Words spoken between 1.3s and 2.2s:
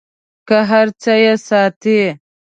ساتي.